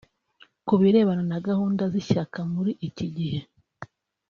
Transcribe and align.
Ku 0.67 0.73
birebana 0.81 1.23
na 1.31 1.39
gahunda 1.47 1.83
z’ishyaka 1.91 2.39
muri 2.53 2.71
iki 2.87 3.05
gihe 3.15 3.39